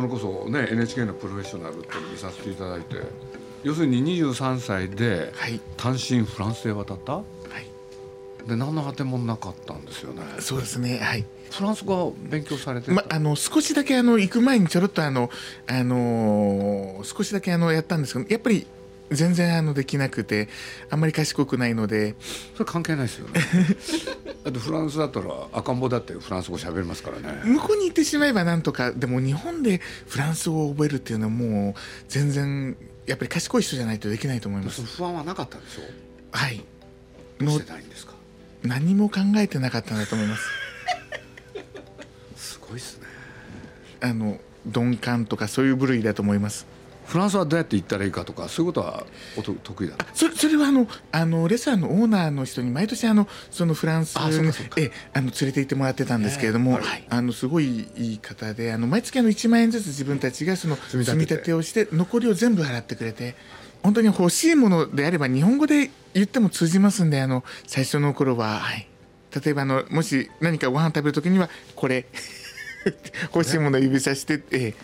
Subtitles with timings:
[0.00, 2.96] それこそね NHK の「プロフェッショナル」って見させていただいて
[3.62, 5.60] 要するに23歳ではい。
[5.76, 7.12] 単身フランスへ渡った？
[7.16, 7.22] は
[7.58, 8.48] い。
[8.48, 10.22] で何の果てもなかったんですよね。
[10.38, 11.24] そうですねはい。
[11.50, 15.28] フランス語は勉強されてた、まあの少しだけあの行く前にちょろっとあの
[15.66, 18.66] あの少しだけあのやったんですけどやっぱり
[19.10, 20.48] 全然あのできなくて
[20.88, 22.14] あんまり賢くないので。
[22.54, 23.40] それ関係ないですよね
[24.44, 27.42] だってフランスだったら赤ん坊だってフランス語喋れますからね。
[27.44, 32.76] 向こうに行ってしまえばなんとかでも日本でフランス語を覚えるっていうのはもう全然
[33.06, 34.82] やっぱり賢い人じゃないとできないと思います。
[34.82, 35.82] 不安はなかったんでしょ
[36.32, 36.64] はい。
[37.38, 38.14] のどうしてないんですか？
[38.62, 40.42] 何も考えてなかったんだと思います。
[42.36, 43.06] すごいですね。
[44.00, 46.66] あの鈍感とかそういう部類だと思います
[47.10, 49.04] フランスはどうやって行ったらいいかとかそういうことは
[49.36, 54.30] おと得意だそれそれはあのあのレストランのオーナーの人に毎年あのそのフランスあ
[54.76, 57.06] ええあの連れて行ってもらってたんですけれども、ええはい。
[57.10, 61.10] あのすごいいい方であの毎月あの1万円ずつ自分たちがその積み立てて。
[61.10, 63.34] 積み立てをして残りを全部払ってくれて
[63.82, 68.86] 本当に欲しいものであれば日本語で言っても通じますんであの最初の頃は、はい、
[69.44, 72.06] 例えばあのもし何かご飯食べる時にはこれ。
[73.34, 74.74] 欲しいものを指さして、ええ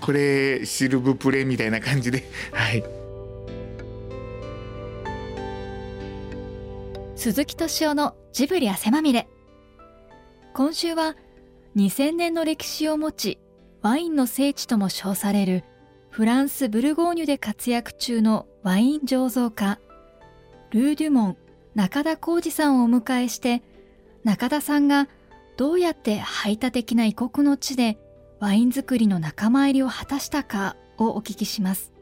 [0.00, 2.84] これシルブプレみたいな感じではい。
[7.16, 9.26] 鈴木敏夫のジブリ汗まみれ
[10.52, 11.16] 今週は
[11.74, 13.38] 2000年の歴史を持ち
[13.82, 15.64] ワインの聖地とも称される
[16.10, 19.80] フランス・ブルゴーニュで活躍中のワイン醸造家
[20.70, 21.36] ルー・デュモン
[21.74, 23.62] 中田浩二さんをお迎えして
[24.22, 25.08] 中田さんが
[25.56, 27.98] どうやって排他的な異国の地で
[28.38, 31.92] ワイン作りの仲間入りを果たしたかをお聞きします。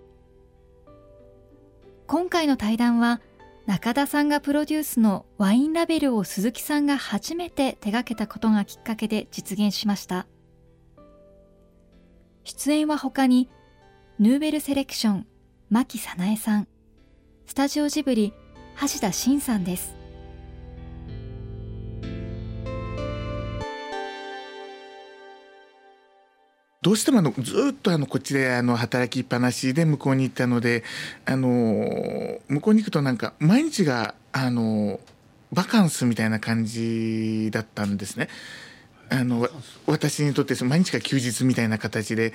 [2.06, 3.20] 今回の対談は
[3.66, 10.26] 中田さんがプロデュースのワインラベルを鈴木さんが初めて手掛けたことがきっかけで実現しました。
[12.42, 13.48] 出演は他に
[14.18, 15.26] ヌーベルセレクション
[15.70, 16.68] 牧早苗さん
[17.46, 18.34] スタジオジブリ
[18.80, 19.93] 橋田真さんです。
[26.84, 30.84] どうしてもあのずっとあのこっちであの働きっぱなしで向こうに行ったので
[31.24, 31.48] あの
[32.48, 35.00] 向こうに行くとなんか毎日があの
[35.50, 38.28] バカンスみたいな感じだったんですね。
[39.08, 39.48] あの
[39.86, 42.34] 私にとって毎日が休日みたいな形で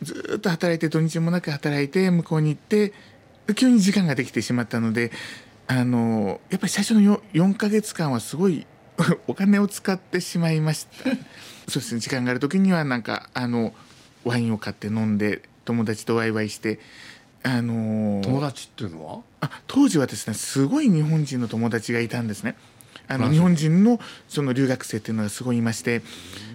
[0.00, 2.94] ずっと働いて土日もなく働いて向こうに行って
[3.54, 5.12] 急に時間ができてしまったので
[5.66, 8.66] あのやっぱり最初の 4, 4ヶ月間はすごい
[9.26, 11.57] お金を使ってしまいました。
[11.68, 12.00] そうですね。
[12.00, 13.72] 時間がある時にはなんかあの
[14.24, 16.80] ワインを買って飲んで友達とワイワイして
[17.42, 19.20] あのー友達っていうのは？
[19.42, 22.56] あ当時はですねすごい日本人の友達がいたんですね。
[23.10, 23.98] あの日本人の
[24.28, 26.02] その留学生っていうのがすごいいまして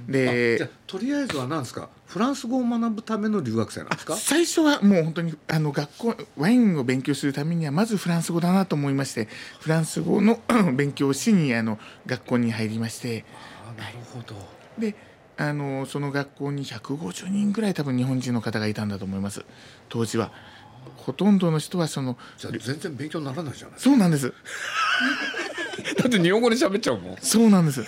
[0.08, 1.90] あじゃであとりあえずは何ですか？
[2.06, 4.16] フランス語を学ぶための留学生なんですか？
[4.18, 9.30] 最初はもう本当にあの学校ワインを勉強するためにはまずフランス語だなと思いまして
[9.62, 10.40] フランス語の
[10.76, 13.26] 勉強をしにあの学校に入りまして。
[13.68, 14.36] あなるほど
[14.78, 14.96] で
[15.38, 19.46] あのその学校に150人ぐらい多分日本人の方がいたんだと思います。
[19.90, 20.32] 当時は。
[20.98, 23.80] ほとんどの人はその全然勉強にならないじゃない。
[23.80, 24.34] そうなんです。
[25.98, 27.18] だって日本語で喋っちゃうもん。
[27.22, 27.84] そうなんです。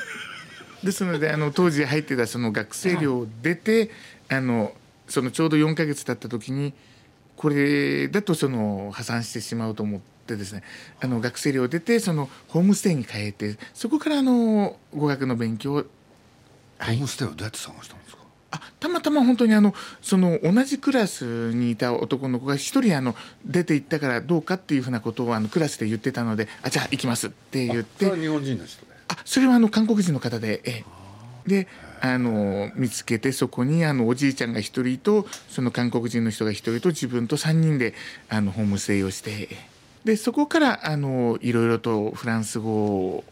[0.84, 3.90] ですのであの当時入ってたその学生寮を出て
[4.30, 4.74] あの
[5.08, 6.74] そのちょうど4ヶ月経った時に
[7.36, 10.64] これだとその破産してしまうと思ってですね
[11.02, 15.86] あの学生寮を出てそのホームステイに変えてそこからあの語学の勉強を
[16.86, 18.22] ホームステイはどうやって探したんですか？
[18.52, 23.16] あたまたま本当にあのその同じクラスにいた男の子が一人あの
[23.46, 28.06] 出て行ったからどうかっていうふうなことをあのクラスで言ってたのであじゃあ行きますって言って。
[28.06, 30.84] あそれは日本人の人であそれはあの韓国人の方で、え
[31.48, 31.68] え、で
[32.02, 37.94] あの見つけてそこにあのおじいちゃんが一人とその韓国人の人が一人と自分と3人で
[38.30, 39.50] あのホームステイをして
[40.04, 43.24] でそこからあのいろいろとフランス語を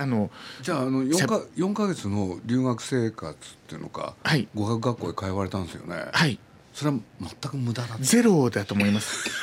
[0.00, 0.30] あの
[0.62, 3.36] じゃああのしゃ 4, か4ヶ月の留学生活っ
[3.66, 4.46] ていうのかはい。
[4.54, 5.96] 語学学校へ通われたんですよね。
[6.12, 6.38] はい。
[6.72, 9.28] それは全く無駄だゼロだと思います。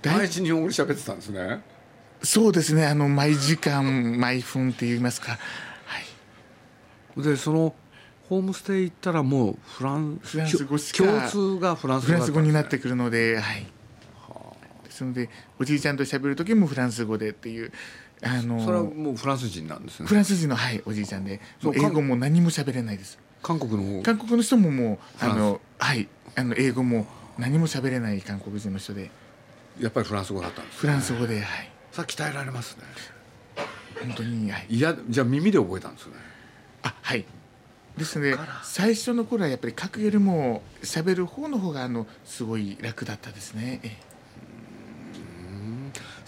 [0.00, 1.62] だい毎日日本語で喋ってたんですね。
[2.22, 2.86] そうですね。
[2.86, 5.38] あの毎時間毎分って言いますか、
[5.84, 5.98] は
[7.18, 7.74] い、でその
[8.28, 13.66] ホームステイ行ったらもうフランフランス共通がフランス語フランス語になっだてくるので、はい、
[15.00, 17.72] ですのでおじいちゃんと喋る時もフランス語でっていう
[18.22, 20.06] あったんですそれはのもうフランス人なんですね。
[20.06, 21.40] フランス人の、はい、おじいちゃんで。
[21.74, 23.18] 英語も何も喋れないです。
[23.42, 24.02] 韓国の方？
[24.02, 26.06] 韓国の人ももうあの、はい、
[26.36, 27.06] あの英語も
[27.38, 29.10] 何も喋れない韓国人の人で。
[29.78, 32.82] やっぱりフランス語だったんですフランス語で、はい、さあ鍛えられますね。
[34.02, 36.12] 本当に、はい、いやじゃあ耳で覚えたんですね。
[36.82, 37.24] あはい。
[37.96, 43.80] ですので最初の頃はやっぱり書くよりも喋る方の方があのすごい楽だったですね。
[43.82, 43.96] え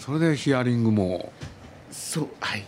[0.03, 1.31] それでヒアリングも。
[1.89, 2.65] そうはい。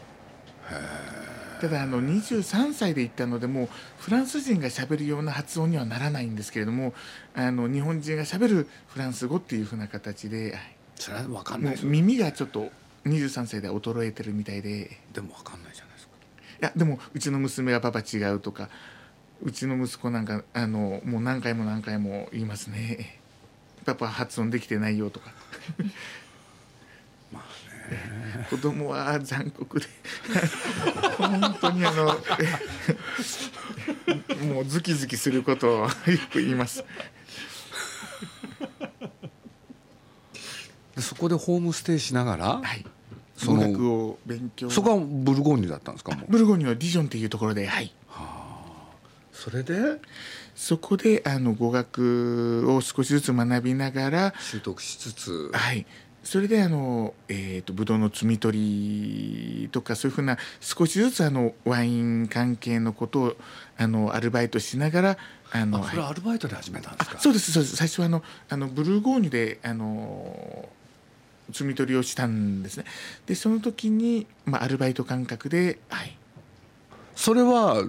[1.60, 6.94] ただあの23歳で行ったのでもうフランス人がしゃべるような発音にはならないんですけれども
[7.34, 10.62] あの日本人がしゃべるフランス語っていうふうな形で、はい、
[10.96, 12.70] それは分かんない耳がちょっと
[13.06, 14.98] 23歳で衰えてるみたいで。
[15.14, 16.14] でも分かんないじゃないですか。
[16.62, 18.70] いやでもうちの娘がパパ違うとか
[19.44, 23.20] うちの息子なんかあのもう何回も何回も言いますね。
[23.86, 25.32] パパ発音できてないよとか
[28.50, 29.86] 子供は残酷で。
[31.18, 32.06] 本当にあの
[34.54, 35.90] もうズキズキすることをよ
[36.32, 36.84] く言います。
[40.96, 42.86] でそこでホームステイしながら、はい。
[43.38, 44.70] その語学を勉強。
[44.70, 47.94] そこはブルゴーニュだったんですかブルゴーニュのディジョンっていうところではい。
[49.34, 50.00] それで？
[50.56, 55.52] そこであの語学を少しずつ学びながら習得しつつ。
[55.54, 55.86] はい
[56.26, 63.36] それであの、えー、とブドウの摘み取りとかそういうふうな少しずつあのワイン関係のことを
[63.78, 65.18] あのアルバイトしながら
[65.52, 67.18] あのあそれはアルバイトで始めたんですか？
[67.20, 67.76] あそうですそうです。
[67.76, 70.68] 最初はあのあのブルーゴーニュであの
[71.52, 72.86] 摘み取りをしたんですね。
[73.28, 76.18] でその時に、まあ、アルバイト感覚ではい。
[77.16, 77.86] それは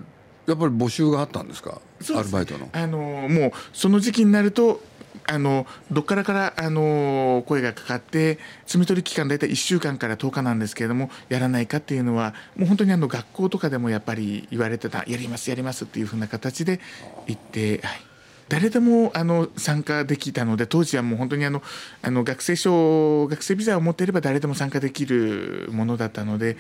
[0.47, 1.81] やっぱり募集があったんですか？
[2.15, 2.69] アルバイトの。
[2.71, 4.83] あのもうその時期になると
[5.27, 16.81] あのどっからからあの声がかかって摘み取り期間大体1週間から10日なんですけれどもやらないかっていうのはもう本当にあの学校とかでもやっぱり言われてたやりますやりますっていうふうな形で
[17.27, 18.01] 言って、はい、
[18.49, 21.63] 誰でもあの参加できたので当時はもう本当にあの
[22.03, 26.57] あの学生証学生ビザを持っていれば誰でも参加できるものだったので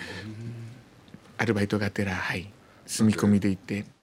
[1.38, 2.50] アルバイトがてら、はい、
[2.86, 3.95] 住み込みで行って。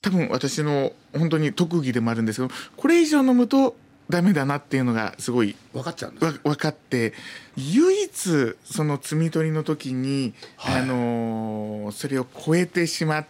[0.00, 3.76] 多分私の本当に特技でもあるんですけどこれ以上飲むと
[4.08, 7.12] ダメだなっていうのがすごい分かっちゃうんですわ分かって
[7.56, 13.26] 唯一その摘み取りの時に、はいあのーそれを超えてしまっ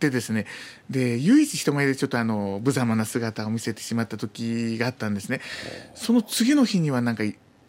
[0.00, 0.46] てですね。
[0.90, 5.40] で唯一人前でちょっとあの無様な姿を見せてしまった時があったんですね。
[5.94, 7.22] その次の日にはなんか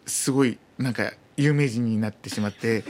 [0.06, 2.82] すごいなんか有名人になってしまって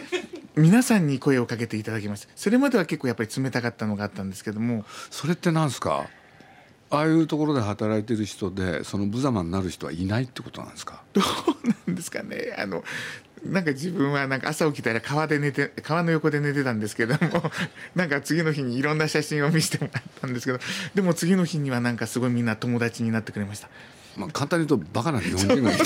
[0.57, 2.29] 皆さんに声をかけていただきました。
[2.37, 4.85] それまでは結構やっぱり冷たかったのがあったんですけども。
[5.11, 6.07] それってなんですか？
[6.91, 11.03] ああいうところで働いてる人でその無様になる人はいないってことなんですか？
[11.13, 11.25] どう
[11.89, 12.55] なんですかね。
[12.57, 12.85] あの
[13.45, 17.51] なんか自分はなんか朝起きたら川で寝て川の横で寝てたんですけども
[17.95, 20.59] なんか次の日にいろんな写真を見せてもらったんですけど
[20.95, 23.69] でも次の日にはなんかすごいみんな友達になってくれました。
[24.17, 25.85] まあ簡単に言うとバカな日本人がいた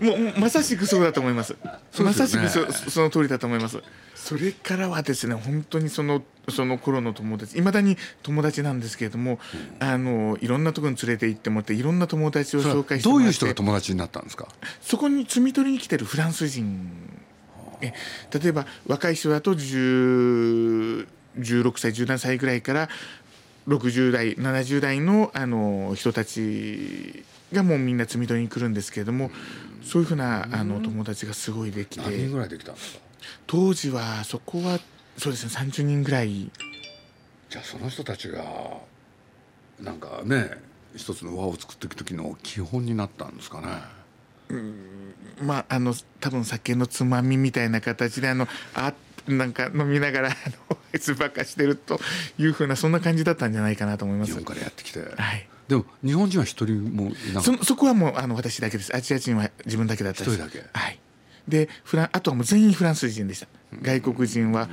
[0.00, 1.56] もうもうまさしくそうだと思います。
[1.92, 2.10] すよね。
[2.10, 3.82] まさしくそその通りだと思います。
[4.14, 9.38] それからはですね本当にそのその頃の友達いまだに友達なんですけれども、
[9.80, 14.48] あのいろんなところに連れて行ってもらっていろんな友達を紹介してもらってどういう人が友達になったんですか？
[14.80, 16.90] そこに摘み取りに来てるフランス人。
[17.80, 17.92] え
[18.32, 21.06] 例えば若い人だと10
[21.38, 22.88] 16歳17歳ぐらいから
[23.66, 27.24] 60代70代のあの人たち
[27.54, 29.30] がもうみんな摘み取りに来るんですけれども
[29.82, 32.72] そういうふうなあの友達がすごいできて何人ぐらいできた？
[32.72, 33.00] んですか
[33.46, 34.78] 当時はそこは
[35.16, 36.50] そうですね30人ぐらい。
[37.48, 38.44] じゃあその人たちが
[39.80, 40.50] なんかね
[40.96, 43.68] 一つの輪を作っていく時の基本になったんですかね？
[45.40, 48.92] まああの多分酒のつまみみたいな形であのあ
[49.26, 50.32] なんか飲みながらあ
[50.70, 51.98] のつばっかしてると
[52.38, 54.32] いうふうなそんな感じだったんじゃないかなと思います。
[54.32, 54.44] 日本。
[54.44, 55.00] からやってきて。
[55.00, 55.48] はい。
[55.68, 58.94] でも日本人は一人もいなそそこはもうあの私だけです。
[58.94, 60.34] アジア人は自分だけだったです。
[60.34, 60.98] 一人だけはい。
[61.48, 63.46] でフランあとはもう全員フランス人でした。
[63.82, 64.68] 外国人は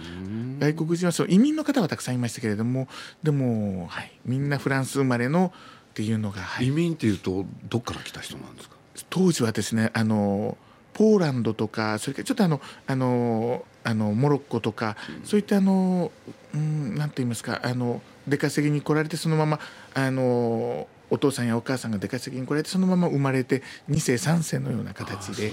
[0.59, 2.87] 外国人はそう移民の方はたくさんいましたけれども
[3.23, 5.53] でもはいみんなフランス生まれの
[5.91, 8.75] っていうのが、はい移民っていうとどっから来た人なんですか？
[9.09, 10.57] 当時はですねあの
[10.93, 16.11] ポーランドとかそれからちょっとあのあのあのモロッコとか、そういったあの
[16.53, 19.59] うんなんて言いますかあの出稼ぎに来られてそのまま
[19.93, 25.51] あのお父さんやお母さんが出稼ぎに来られてそのまま生まれて2世3世のような形で。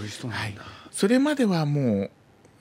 [0.90, 2.10] それまではも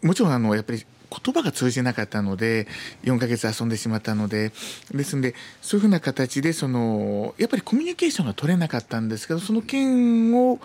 [0.04, 2.68] うもちろんあのやっぱり言葉が通じなかったので
[3.04, 4.52] 4ヶ月遊んでしまったので
[4.92, 10.60] ですんでそういうふうな形でそのやっぱりコミュニケーションが取れなかったんですけどその件を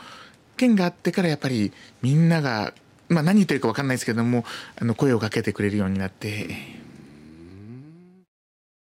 [0.57, 1.73] 件があってからやっぱり
[2.03, 2.75] みんなが、
[3.09, 4.45] まあ、何言ってるか分かんないですけども
[4.77, 6.82] あの声をかけてくれるようになって。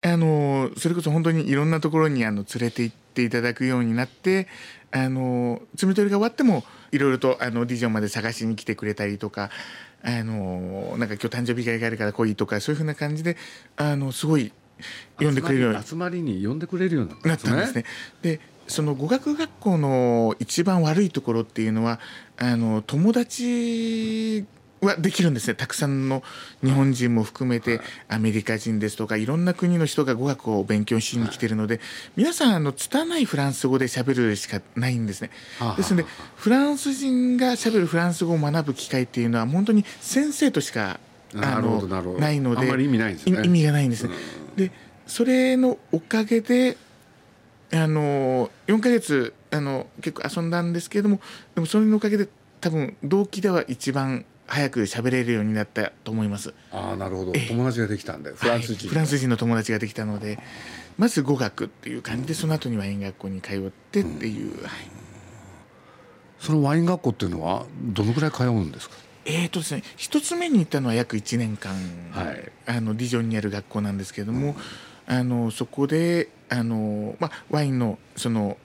[0.04, 4.48] あのそれこそ本当にいろんなところにあの連れて行っていただくようになって
[4.92, 9.52] あの摘み取りが終わってもいろいろとあのディジョンまで探しに来てくれたりとか
[10.04, 13.38] あのなんか今日誕生日会があるから来いとかそういうふうな感じで
[13.78, 14.52] あのすごい
[15.20, 17.86] 呼んでくれるように集まりに呼んでくれるようになったんですね。
[18.24, 22.00] でその語学学校の一番悪いところっていうのは
[22.38, 24.46] あの友達
[24.82, 25.56] はできるんですね。
[25.56, 26.24] たくさんの
[26.64, 31.80] 日本人も含めてアメリカ人ですとかいろんな国の人が語学を勉強しに来てるので
[32.16, 35.30] 皆さんあの拙いフランス語でしゃべるしかないんですね。
[35.78, 41.00] ですのでフランス人がしゃべるフランス語を学ぶ機会っていうのは本当に先生としか
[41.36, 41.82] あの
[42.18, 43.42] ないので意味ないですね。
[43.46, 44.16] 意味がないんですね。
[44.56, 44.72] で
[45.06, 46.78] それのおかげで
[47.72, 51.20] あの4か月あの結構遊んだんですけれども
[51.56, 52.28] でもそれのおかげで
[52.60, 56.54] 多分動機では一番早く喋れるようになったと思います。
[56.74, 57.32] ああなるほど。
[57.32, 60.40] 友達ができたんでフランス人、はい、フランス人の友達ができたので
[60.98, 64.72] まず語学っていう感じでその後にワイン学校に通ってっていう、うん、はい、
[66.38, 68.96] そのワイン学校っていうのはどのぐらい通うんですか？
[69.24, 71.74] えーとですね、一つ目に行ったのは約1年間、
[72.12, 74.56] はい、あのディジョンにある学校なんですけれども、
[75.08, 78.58] うん、あのそこであの、まあ、ワインのその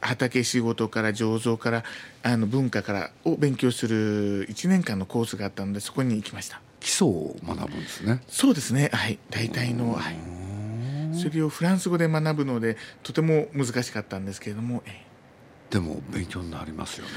[0.00, 1.84] 畑仕事から醸造から
[2.22, 6.60] あの文化からを勉強する1年間のコースがあったのでそこに行きました。
[6.80, 8.20] 基礎を学ぶんですね。
[8.28, 8.90] そうですね。
[8.92, 9.18] はい。
[9.30, 10.16] 大体の、はい、
[11.12, 15.04] それをフランス語で学ぶのでとても難しかったんですけれども、え
[15.70, 17.12] でも勉強になりますよね。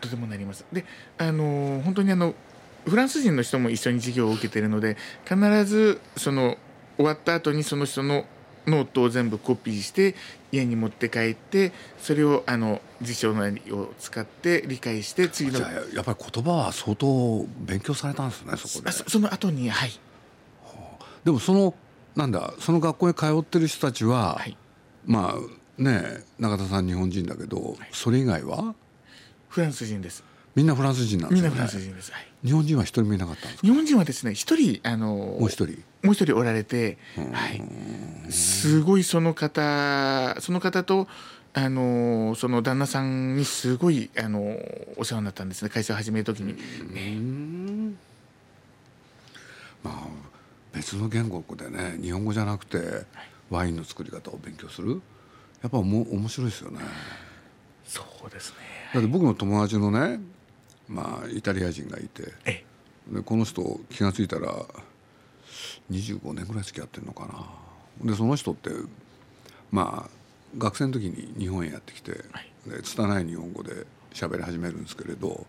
[0.00, 0.64] とてもなります。
[0.72, 0.84] で
[1.16, 2.34] あの本当にあの
[2.86, 6.56] フランス人の人も一緒に授業を受けているので必ずその
[6.96, 8.24] 終わった後にその人の
[8.68, 10.14] ノートを全部コピーして
[10.52, 18.92] 家に持って帰ってそれをあの辞書のを使って理解して次のじゃあやっぱり言葉は相当勉強されたんですねそこで。
[18.92, 19.90] その後にはい、
[20.64, 21.74] はあ、でもその
[22.14, 24.56] なんだその学校に通ってる人たちは、はい、
[25.06, 28.74] まあね中田さん日本人だけど、はい、それ以外は？
[29.48, 30.24] フランス人です
[30.58, 31.48] みんなフランス人なんですね。
[31.48, 35.84] みんなフランス人です、はい、日本人は一人もいなかったんです日本人はですね一人あのもう一人。
[36.02, 37.48] もう一人おられて、は
[38.28, 41.06] い、すごいその方その方と
[41.54, 44.56] あのその旦那さんにすごいあの
[44.96, 45.68] お世話になったんですね。
[45.68, 46.56] 会社を始める時に。
[49.84, 50.08] まあ
[50.72, 53.06] 別の言語でね日本語じゃなくて
[53.48, 55.00] ワインの作り方を勉強する。
[55.62, 56.80] やっぱも面白いですよね。
[57.86, 58.56] そうですね。
[58.94, 60.18] だって僕の友達のね
[60.88, 62.32] まあイタリア人がいて。
[63.10, 64.52] でこの人気が付いたら
[65.90, 68.10] 25年ぐらい付き合ってるのかな。
[68.10, 68.70] でその人って
[69.70, 70.10] まあ
[70.56, 75.46] 学生の時に日本へやってきて、はい、で拙い日本語で喋り始めるんですけれど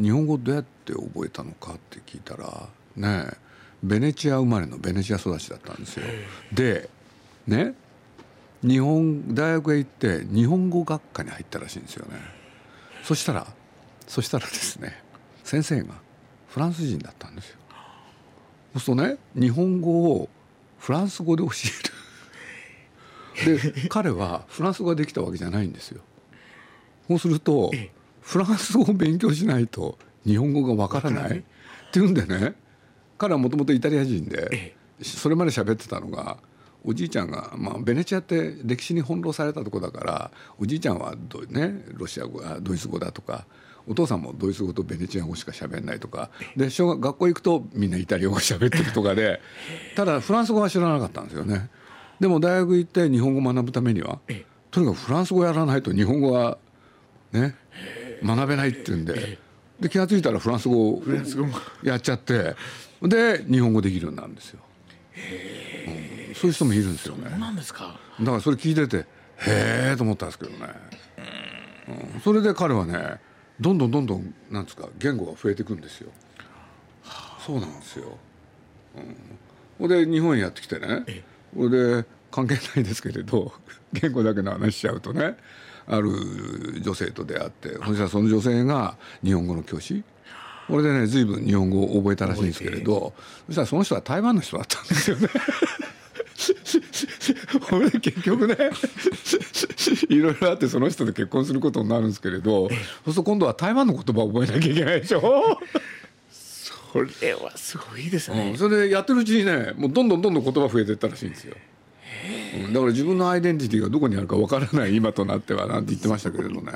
[0.00, 3.26] 日本語どうやって覚えたのかって聞いたらね
[3.82, 6.04] ベネチア生まれのベネチア育ちだったんですよ。
[6.52, 6.88] で
[7.46, 7.74] ね
[8.62, 12.18] 日本大学へ行って日本語学科に入ったらしいんですよね。
[13.02, 13.46] そしたら
[14.06, 15.02] そしたらですね
[15.44, 15.94] 先生が
[16.48, 17.56] フランス人だったんですよ。
[18.74, 20.28] そうするとね日本語を
[20.78, 21.50] フランス語で教
[23.44, 23.62] える。
[23.72, 26.02] で彼はフランス語ができたわけじゃないんですよ。
[27.08, 27.70] そうすると
[28.20, 31.38] フランス語を勉強しないと日本語がわからない。
[31.38, 31.42] っ
[31.92, 32.54] ていうんでね
[33.18, 36.38] 彼はもともとイタリア人でそれまで喋ってたのが
[36.84, 43.46] おじいちゃんが、まあ、ベネチアって歴史に翻弄されたとこだからおじいちゃんはど、ね、ロシア語ドイツ語だとか
[43.86, 46.30] お父さんもドイツ語とベネチア語しか喋んないとか。
[46.56, 49.40] で小学学校行くとみんなイタリア語喋ってるとかで。
[49.96, 51.68] ただフランス語は知らなかったんですよね。
[52.20, 54.20] でも大学行って日本語学ぶためには
[54.70, 56.58] とにかくフランス語やらないと日本語は
[57.32, 57.56] ね
[58.22, 59.38] 学べないっていうんで。
[59.80, 61.02] で気が付いたらフランス語を
[61.82, 62.54] やっちゃって。
[63.02, 64.60] で日本語できるようになるんですよ、
[65.16, 67.28] うん、そういう人もいるんですよね。
[67.30, 67.98] そうなんですか。
[68.20, 70.58] だからそれ聞いててへえと思ったんですけどね、
[72.14, 73.20] うん、それで彼はね
[73.62, 76.10] どんどんどんどんなんですか言語が増えていくんですよ。
[77.44, 78.16] そうなんですよ。
[79.78, 81.04] うん、で日本にやってきてね
[81.56, 83.52] ほで関係ないですけれど
[83.92, 85.36] 言語だけの話しちゃうとね
[85.86, 86.10] ある
[86.82, 90.04] 女性と出会ってそしたらその女性が日本語の教師
[90.68, 93.12] これでね随分日本語を覚えたらしいんですけれど
[93.46, 95.28] そしたらその人は台湾の人だったんですよね。
[97.68, 98.56] これ結局ね
[100.08, 105.58] いろいろあってその人と結婚することになるんですけれどそうすると今度は台湾の言葉を覚えなきゃいけないでしょ？
[106.30, 111.54] それはすごいですね、うん、それでやってるうちにねもうどんどんどんどん言葉増えていったらしいんですよ。
[112.72, 116.72] だから自分のアイデンティティがどこにあるかわからない今となってはなんて言ってましたけれどね。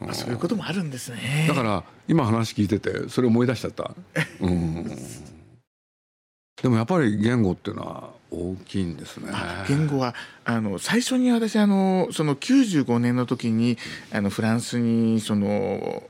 [0.00, 1.46] まあ、そういうこともあるんですね。
[1.46, 3.94] だから今話聞いててそれ思い出しちゃった、
[4.40, 4.84] うん、
[6.62, 9.32] でもやっぱり言語っていうのは大きいんですね。
[9.68, 10.14] 言語は
[10.44, 13.78] あの最初に私あのその95年の時に
[14.12, 16.02] あのフランスにその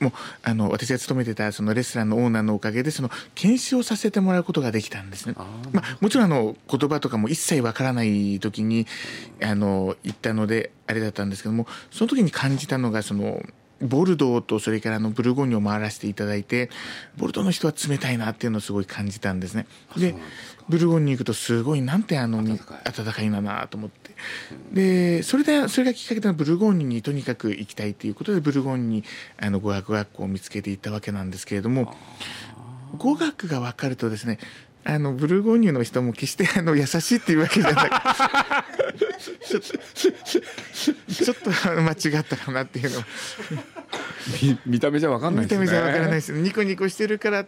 [0.00, 5.34] もうあの私が勤めてたそのレストランのオーナーのおかげでその研修をさせてもらうことができたんですね。
[5.72, 8.86] まあ、もちろんあの言葉とかも一切わからない時に
[9.42, 13.42] あの行ったのであれだったんですけどもその時に感じたのがその
[13.80, 16.70] ボルドーとそれからのブルゴーニュを回らせていただいて
[17.16, 19.66] ボルドーの人は冷たいなっていうのをすごい感じたんですね。
[19.96, 20.14] で
[20.68, 24.06] ブルゴーニュに行くとすごいなんてあの暖かいんだなと思って。
[24.72, 29.04] でそれでそれがきっかけでブルゴーニュにとにかく行きたいということでブルゴーニュに
[29.38, 31.94] あの語学学校を見つけていったわけなんですけれども
[32.96, 34.38] 語学が分かるとですね
[34.88, 37.90] あのブルゴーニュの人も決して あの優しいっていうわけじゃなく
[39.44, 39.60] ちょ
[41.24, 41.50] ちょっと
[41.82, 43.02] 間違ったかなっていうの。
[44.64, 45.64] 見た目じゃ分かんないですね。
[45.64, 46.32] 見た目じゃ分からないです。
[46.32, 47.46] ニコニコしてるからっ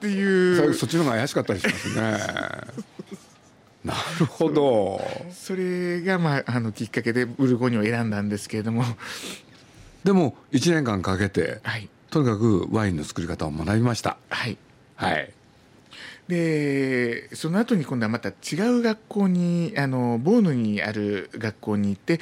[0.00, 0.74] ていう。
[0.74, 2.02] そっちの方が怪しかったりしますね。
[3.84, 5.00] なるほど。
[5.32, 8.84] それが、まあ、あのきっかけでブルゴーニュを選んだんですけれども。
[10.04, 14.18] でも1年間かけて、はい、とにかくワインの作り方を学びました。
[14.28, 14.58] はい。
[14.96, 15.32] はい
[16.30, 22.20] でその後に今度はまた違う学校にあのボーヌにある学校に行って、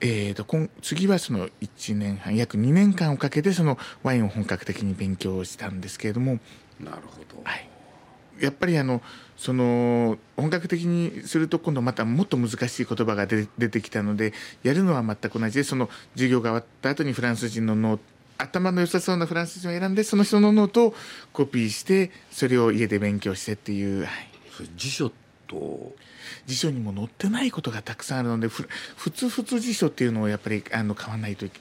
[0.00, 6.38] えーと、と次はその1年半約2年間をかけてそのワインを本格的に勉強したんですけれども。
[6.78, 7.68] なるほど、はい、
[8.40, 9.02] やっぱりあの
[9.36, 20.94] その本格的にすると今度またもっと難しい言葉が出てきたのでやるのは全く同じでその授業が終わった後にフランス人のノート頭の良さそうなフランス人を選んでその人のノートを
[21.32, 24.10] コピーしてそれを家で勉強してっていう、はい、
[24.76, 25.10] 辞書
[25.46, 25.92] と。
[26.46, 31.60] 辞書にも載ってないことがたくさんあるのでふふつふつ辞書っていうのをやっぱりあの買わないといけ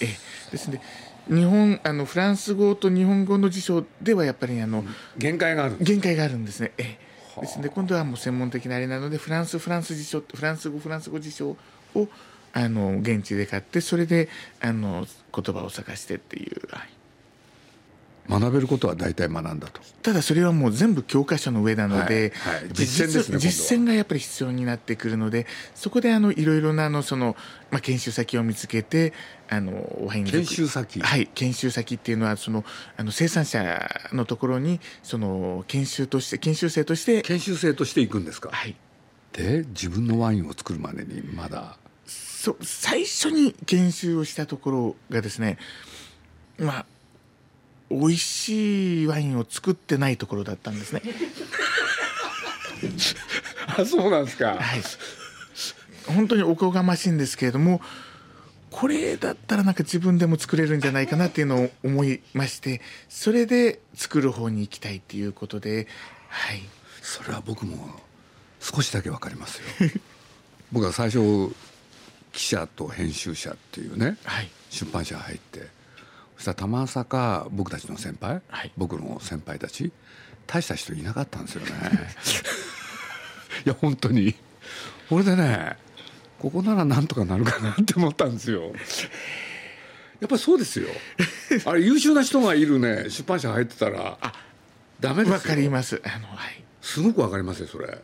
[0.00, 0.50] ええ。
[0.50, 0.80] ですので
[1.28, 4.84] 日本あのフランス語と日本語の辞書ではやっぱりあの
[5.16, 6.72] 限界がある限界があるんですね。
[6.78, 6.98] え
[7.38, 7.40] え。
[7.40, 11.56] ですので今度はもう専門的なあれなのでフランスフランス辞書フランス語フランス語辞書
[11.94, 12.08] を
[12.52, 14.28] あの現地で買ってそれで
[14.60, 19.80] あの言葉を探してっていう、はい、学べることは大体学んだと。
[20.02, 22.54] ただそれはもう全部教科書の上なので、はい。
[22.54, 27.36] はい、実践ですね実践がやっぱり必要になってくるのでそこであのいろいろなあのその、
[27.70, 29.12] まあ、研修先を見つけて
[29.48, 31.00] あのワイン研修先。
[31.00, 31.28] はい。
[31.34, 32.64] 研修先っていうのはその
[32.96, 37.22] あの生産者のところにその研修として研修生として。
[37.22, 38.50] 研修生として行くんですか？
[38.52, 38.74] はい。
[39.32, 41.76] で自分のワインを作るまでにまだ
[42.40, 45.58] そ最初に研修をしたところがですね
[46.58, 46.86] まあ
[47.90, 51.02] 美味しいワインを作ってないところだったんですね。
[53.76, 54.54] あそうなんですか。
[54.54, 54.82] はい。
[56.06, 57.82] 本当におこがましいんですけれども
[58.70, 65.86] これだったらなんか自分でも作れるんじゃないかなっていうのを思いましてそれで作る方に行きたいっていうことで
[66.28, 66.62] はい
[67.02, 68.00] それは僕も
[68.60, 69.90] 少しだけわかりますよ
[70.72, 71.54] 僕は最初
[72.32, 75.66] 記者と編集者っていうね、はい、出版社入って
[76.36, 79.92] そしたら玉さか僕たちの先輩、はい、僕の先輩たち
[80.46, 81.70] 大した人いなかったんですよね。
[83.66, 84.34] いや本当に。
[85.08, 85.76] これでね
[86.40, 88.72] ここならなんとかなるかなって思ったんですよ。
[90.20, 90.88] やっぱりそうですよ。
[91.66, 94.32] あれ優秀な人がいるね出版社入ってたらあ
[94.98, 95.34] ダメですよ。
[95.34, 96.02] わかります。
[96.04, 98.02] あの、はい、すごくわかりますよそれ、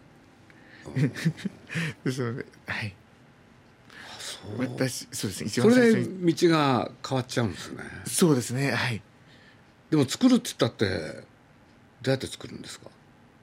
[2.05, 2.95] うん、 そうはい
[4.59, 5.47] 私そうですね。
[5.49, 7.83] 一番それで道が変わっちゃうんですね。
[8.07, 8.71] そうですね。
[8.73, 9.03] はい。
[9.91, 11.25] でも作るって言ったって
[12.03, 12.91] どうやって作るんですか？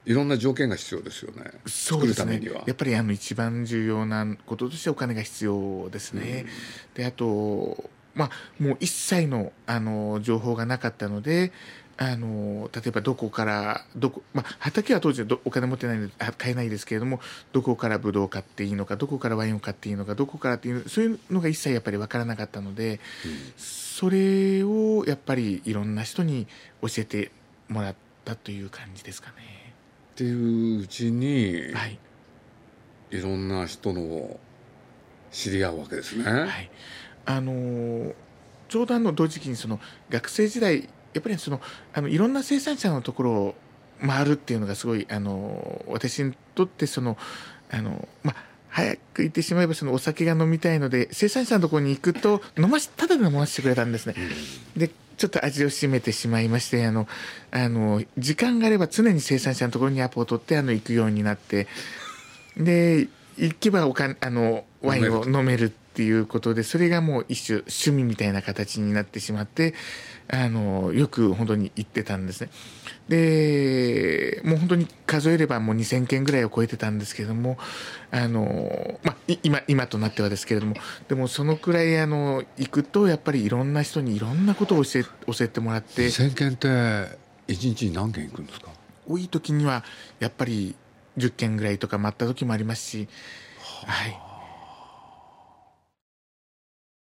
[0.06, 1.50] いろんな条件が必要ですよね。
[1.66, 2.40] そうですね。
[2.66, 8.30] やっぱりあの一番重要なこととしてお金が必要ですね、うん、であとまあ
[8.62, 11.52] もう一切のあの情報がなかったので
[11.96, 17.20] あの例えばどこからどこ、まあ、畑は当時はお金持ってないので買えないですけれども
[17.52, 22.98] どこからブドウを買っていいのかどこからワインを買っていいのかどこからっていうそういうのが一切やっぱり分からなかったので、うん、
[23.56, 26.48] それをやっぱりいろんな人に
[26.82, 27.30] 教えて
[27.68, 29.74] もらったという感じですかね。
[30.14, 31.98] っていううちに、はい、
[33.10, 34.38] いろんな人の
[35.30, 36.24] 知り合うわけですね。
[36.24, 36.70] はい、
[37.26, 38.12] あの
[38.68, 39.80] ちょうどあの同時期にその
[40.10, 41.60] 学生時代やっぱりその
[41.92, 43.54] あのいろんな生産者のところを
[44.06, 47.16] 回るっていうのがすごいあの私にとってその
[47.70, 48.36] あのまあ
[48.68, 54.14] 早く言ってしまえばそのお酒が飲みたいので生産者のところに行くと飲ましただで飲ませてくれたんですね。
[54.76, 57.06] でちょっと味を占めてしまいましてあの
[57.52, 61.68] あの時間があれば常に生産者のところにアポを取ってあの行くようになって
[62.56, 69.74] で行けばおかあのワインを飲めるっていうことでそれがもう一種趣味みたいな形になってしまって
[70.28, 72.50] あのよく本当に行ってたんですね。
[73.08, 77.58] でもう本当に数えればもう2,000件ぐらいを超えてたんですけども
[78.10, 80.74] あの、まあ、今今となってはですけれども
[81.08, 88.68] でもそのくらいあの行くとやっぱりいろんな人にいろんなことを教え教えてもらって2,000件って1日に何件行くんですか？
[89.06, 89.84] 多い時には
[90.18, 90.74] やっぱり
[91.18, 93.08] 10件ぐらいとか待った時もありますし、
[93.86, 94.18] はい、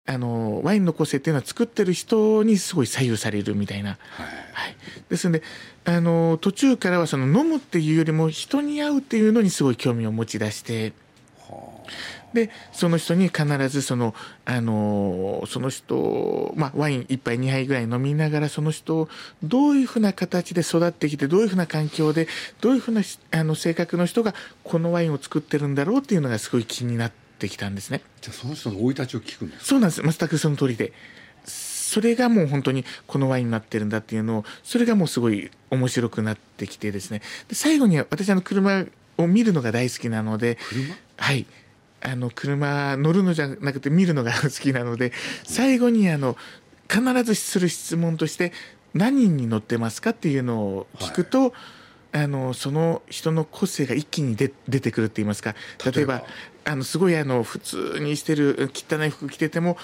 [0.09, 4.75] あのワインの個性っていうのは作ってる人にすごい左右されるみたいな、はい、はい、
[5.07, 5.43] ですので
[5.85, 10.93] あの途中からはその飲むっていうよりも人に会うっていうのにすごい興味を持ち出して。
[12.33, 14.13] でその人に必ずその
[14.45, 19.09] あのその人、まあ、ワイン1杯2杯ぐらい飲みながらその人を
[19.41, 22.27] どういうふうな形で育ってきてどういうふうな環境で
[22.61, 28.01] どういうふうなあの性格の人がこのワインを作ってるんだろうっていうのがすごい気になってきたんですね。
[28.21, 30.01] じゃあその人の生い立ちを聞くんですそうなんです。
[30.01, 30.91] 全くその通りで。
[31.45, 37.21] それがもう本当にこのワインになってるんだっていうのをそれがもうすごい面白くなってきてですね。
[37.47, 38.85] で最後には私あの車
[39.17, 40.57] を見るのが大好きなので
[41.17, 41.45] はい。
[42.01, 45.11] あの車乗るのじゃなくて見るのが好きなので
[45.43, 46.37] 最後にあの
[46.89, 48.53] 必ずする質問として
[48.93, 51.51] 何人に乗ってますかっていうのを聞くと、はい、
[52.11, 55.55] あのその人の個性が一気に出てくるって言いますか。
[55.93, 56.23] 例えば。
[56.65, 59.75] あのすごいあの普通にしてる汚い服着てても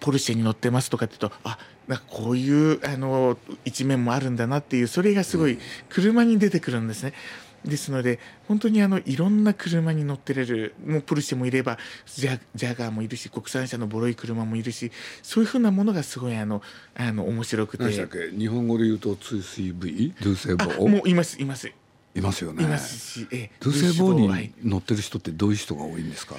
[0.00, 7.12] ポルシェに乗ってますとかって言うとあなんかこういうあの一面もあるんだなっていうそれがすごい車に出てくるんですね。
[7.42, 14.90] うんですので本当にあのいろんな車に乗ってれるもうプルシェもいればジャジャガーもいるし国産車のボロい車もいるし
[15.22, 16.62] そういうふうなものがすごいあの
[16.96, 17.84] あの面白くて。
[17.88, 20.88] 日本語で言うと 2CV ドゥセボー？
[20.88, 21.70] もういますいます。
[22.14, 22.64] いますよね。
[22.64, 26.36] いますし、えドゥセボーに乗ってる人ってどういう人が多いんですか？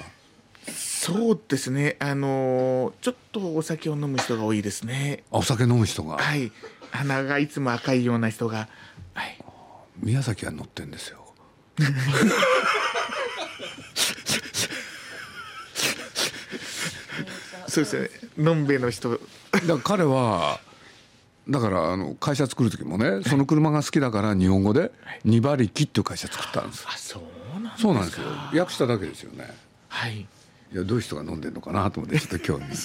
[0.66, 1.96] そうですね。
[2.00, 5.22] あのちょっとお酒を飲む人が多いですね。
[5.30, 6.18] お酒飲む人が？
[6.18, 6.52] はい。
[6.90, 8.68] 鼻がいつも赤いような人が。
[9.14, 9.38] はい。
[10.02, 11.19] 宮崎は乗ってんですよ
[17.68, 18.10] そうですね。
[18.36, 19.10] のんべの人。
[19.66, 20.60] だ彼は
[21.48, 24.92] だからあの会社作る時もねその車が好きだから日本語で
[25.24, 26.84] 「二馬力」っていう会社作ったんです。
[26.88, 28.26] あそうなんそうなんですよ。
[28.58, 29.54] 訳しただけですよね。
[29.88, 30.20] はい。
[30.20, 30.26] い
[30.72, 32.66] やどういう人が飲んでるのかなと思ってちょっと興味。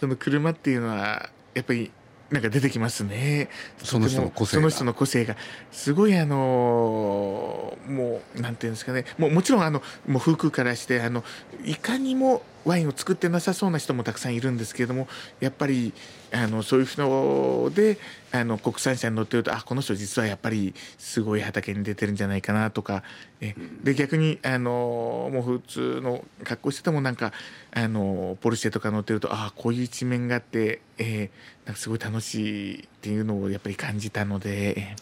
[0.00, 1.90] その車っていうのはやっぱり
[2.34, 3.48] なんか出てきますね。
[3.84, 5.36] その人の個性その人の個性が。
[5.70, 9.04] すごいあのもうなんていうんですかね。
[9.18, 11.22] もうもちろんあのもう風空からしてあの
[11.64, 15.08] いかにもワインを作ってなさそうな人もたくさんいるんですけれども
[15.40, 15.92] やっぱり
[16.32, 17.98] あのそういう人で
[18.32, 23.02] あの国産車に乗ってるとあこの人実はやっぱりすごい畑に出てるんじゃないかなとか
[23.40, 27.32] えで逆にあのもう普通の格好しててもなんか
[27.72, 34.96] あのポルシェとか乗ってるとあこういう一面があって、えー、なんかすごい楽しいっていうのをやっぱり感じたので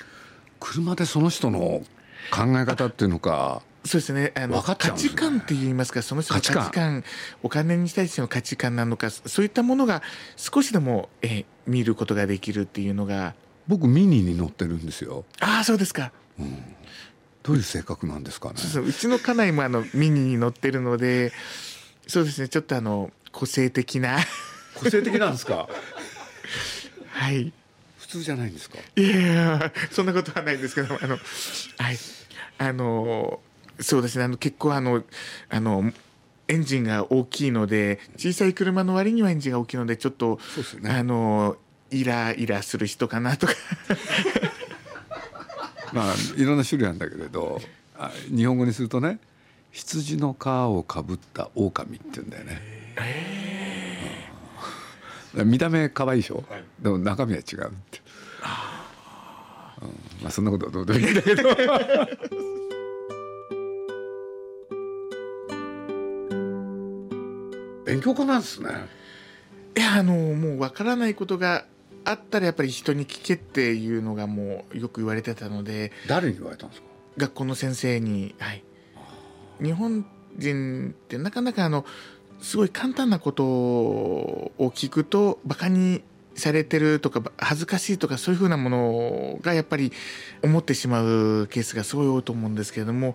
[0.61, 1.83] 車でその人の
[2.31, 4.33] 考え方っていうのかそうですね。
[4.37, 7.05] あの、価値観って言いますかその人の価値観。
[7.43, 10.03] お金に対しての価値観なのかそういったものが
[10.37, 13.35] 少しでも、えー、見ることができるっていうのが
[13.67, 15.25] 僕ミニに乗ってるんですよ。
[15.41, 16.63] ああそうですか、うん、
[17.43, 18.55] どういう性格なんですかね。
[18.57, 18.93] そうう。
[18.93, 21.33] ちの家内もあのミニに乗ってるので
[22.07, 22.49] そうですね。
[22.49, 24.19] ちょっとあの個性的な。
[24.75, 25.69] 個性的なんですか？
[27.11, 27.53] はい。
[27.99, 28.79] 普通じゃないんですか？
[28.97, 31.17] いやそんなことはないんですけどあの
[31.79, 31.99] はい。
[32.59, 33.41] あの
[33.83, 34.25] そうですね。
[34.25, 35.03] あの結構あの
[35.49, 35.93] あの
[36.49, 40.39] エンジンが大きいので小さい車の割にはエンジンが大きいのでちょっと、
[40.81, 41.57] ね、あの
[41.91, 43.55] イライラする人かなとか。
[45.93, 47.61] まあいろんな種類なんだけれど
[48.35, 49.19] 日本語にするとね
[49.73, 52.63] 羊の皮をかぶった狼って言うんだよね。
[55.35, 58.01] うん、見た目可愛いでしょ、はい、でも中身は違うって、
[59.83, 59.89] うん、
[60.23, 61.49] まあそんなことはどうでもいいんだけど
[67.93, 68.71] 勉強家なんですね。
[69.77, 71.65] いやあのもうわからないことが
[72.05, 76.87] あったらやっぱり人に聞けっていうのがもうよく言われてたので誰に言われたんですか？
[77.17, 78.63] 学校の先生にはい。
[79.63, 80.05] 日本
[80.37, 81.85] 人ってなかなかあの
[82.41, 86.03] すごい簡単なことを聞くとバカに
[86.35, 89.93] されてるとか恥ずかしいとかそういうふうなものがやっぱり
[90.43, 93.15] 思ってしまうケースがすごい多いと思うんですけれども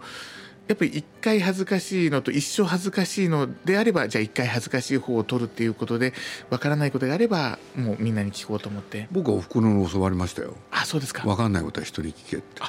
[0.68, 6.14] やっぱり一回恥ずかしいのと一生恥ずかしいのであればじゃあ一回恥ずかしい方を取るっていうことで
[6.50, 9.08] わからないことがあればもうみんなに聞こうと思って。
[9.12, 11.28] 僕はおふくろの教わりましたよあそうですか。
[11.28, 12.62] わかんないことは人に聞けって。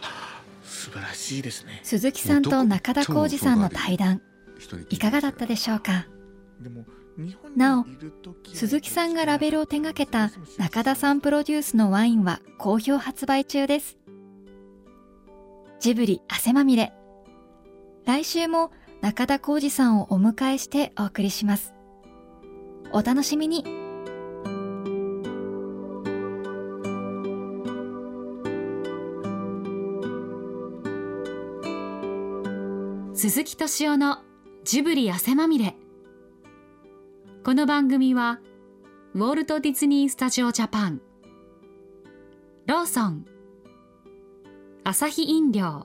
[0.65, 1.81] 素素晴らしいですね。
[1.83, 4.23] 鈴木さんと中田浩二さんの対談
[4.89, 6.07] いかがだったでしょうか？
[7.57, 7.85] なお
[8.55, 13.99] 鈴木さんがラベルを手掛けた中田さんプロデュースのワインは好評発売中です。
[15.81, 16.93] ジブリ汗まみれ
[18.09, 18.71] 来週も
[19.03, 21.75] 中田浩二さんをお迎えしてお送りします。
[22.91, 23.65] お楽しみに。
[33.13, 34.23] 鈴木敏夫の
[34.65, 35.77] ジブリ汗まみれ。
[37.45, 38.41] この番組は
[39.13, 41.03] ウォルト・ディズニー・スタジオ・ジャパン。
[42.65, 43.27] ローソン。
[44.85, 45.85] アサヒ飲料。